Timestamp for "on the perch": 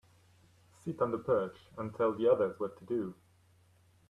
0.99-1.69